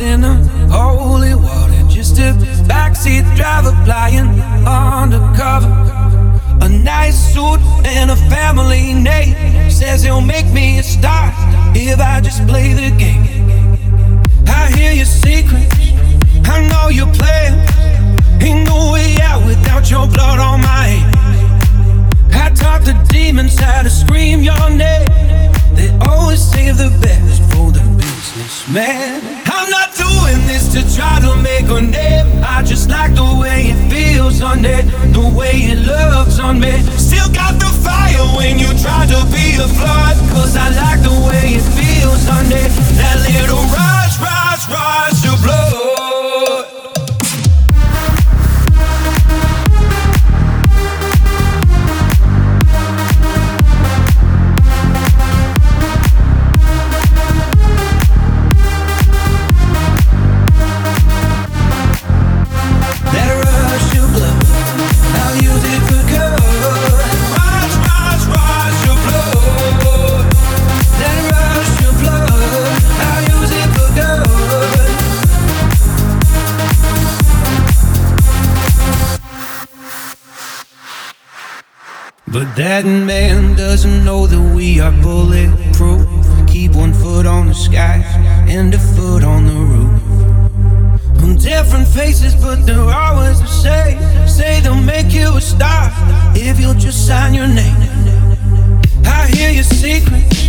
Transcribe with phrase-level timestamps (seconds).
[0.00, 0.34] in a
[0.70, 1.82] holy water.
[1.88, 2.32] Just a
[2.68, 5.70] backseat driver flying undercover.
[6.60, 11.32] A nice suit and a family name says he'll make me a star
[11.74, 14.22] if I just play the game.
[14.46, 15.74] I hear your secrets,
[16.44, 17.58] I know you're playing.
[18.42, 22.34] Ain't no way out without your blood on my hand.
[22.34, 25.08] I talk to demons how to scream your name.
[25.74, 29.47] They always save the best for the businessman.
[30.78, 32.26] To try to make a name.
[32.44, 36.72] I just like the way it feels on it, the way it looks on me.
[82.30, 86.06] But that man doesn't know that we are bulletproof.
[86.46, 88.04] Keep one foot on the sky
[88.46, 91.22] and a foot on the roof.
[91.22, 93.98] On different faces, but they're always the same.
[94.28, 95.90] Say they'll make you a star
[96.34, 97.76] if you'll just sign your name.
[99.06, 100.47] I hear your secrets,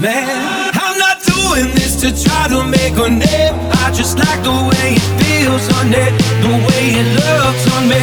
[0.00, 0.70] businessman.
[0.74, 3.54] I'm not doing this to try to make a name.
[3.84, 8.00] I just like the way it feels on it, the way it looks on me.